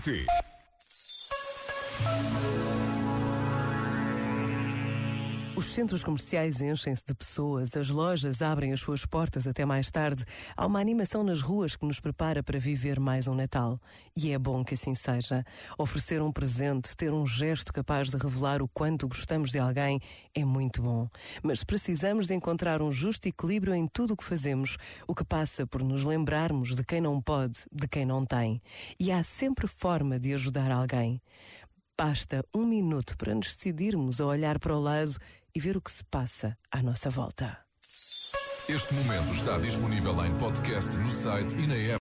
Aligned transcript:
T. 0.00 0.26
Os 5.54 5.66
centros 5.66 6.02
comerciais 6.02 6.62
enchem-se 6.62 7.04
de 7.06 7.14
pessoas, 7.14 7.76
as 7.76 7.90
lojas 7.90 8.40
abrem 8.40 8.72
as 8.72 8.80
suas 8.80 9.04
portas 9.04 9.46
até 9.46 9.66
mais 9.66 9.90
tarde. 9.90 10.24
Há 10.56 10.64
uma 10.64 10.80
animação 10.80 11.22
nas 11.22 11.42
ruas 11.42 11.76
que 11.76 11.84
nos 11.84 12.00
prepara 12.00 12.42
para 12.42 12.58
viver 12.58 12.98
mais 12.98 13.28
um 13.28 13.34
Natal. 13.34 13.78
E 14.16 14.32
é 14.32 14.38
bom 14.38 14.64
que 14.64 14.72
assim 14.72 14.94
seja. 14.94 15.44
Oferecer 15.76 16.22
um 16.22 16.32
presente, 16.32 16.96
ter 16.96 17.12
um 17.12 17.26
gesto 17.26 17.70
capaz 17.70 18.08
de 18.08 18.16
revelar 18.16 18.62
o 18.62 18.68
quanto 18.68 19.06
gostamos 19.06 19.50
de 19.50 19.58
alguém 19.58 20.00
é 20.34 20.42
muito 20.42 20.80
bom. 20.80 21.06
Mas 21.42 21.62
precisamos 21.62 22.28
de 22.28 22.34
encontrar 22.34 22.80
um 22.80 22.90
justo 22.90 23.28
equilíbrio 23.28 23.74
em 23.74 23.86
tudo 23.86 24.14
o 24.14 24.16
que 24.16 24.24
fazemos, 24.24 24.78
o 25.06 25.14
que 25.14 25.22
passa 25.24 25.66
por 25.66 25.82
nos 25.82 26.02
lembrarmos 26.02 26.74
de 26.74 26.82
quem 26.82 27.02
não 27.02 27.20
pode, 27.20 27.58
de 27.70 27.86
quem 27.86 28.06
não 28.06 28.24
tem. 28.24 28.62
E 28.98 29.12
há 29.12 29.22
sempre 29.22 29.66
forma 29.66 30.18
de 30.18 30.32
ajudar 30.32 30.70
alguém. 30.70 31.20
Basta 31.94 32.42
um 32.54 32.64
minuto 32.64 33.16
para 33.18 33.34
nos 33.34 33.54
decidirmos 33.54 34.20
a 34.20 34.26
olhar 34.26 34.58
para 34.58 34.74
o 34.74 34.80
lado 34.80 35.14
e 35.54 35.60
ver 35.60 35.76
o 35.76 35.80
que 35.80 35.90
se 35.90 36.04
passa 36.04 36.56
à 36.70 36.82
nossa 36.82 37.10
volta. 37.10 37.58
Este 38.68 38.94
momento 38.94 39.34
está 39.34 39.58
disponível 39.58 40.24
em 40.24 40.38
podcast 40.38 40.96
no 40.96 41.08
site 41.08 41.56
e 41.58 41.66
na 41.66 41.74
app. 41.74 41.90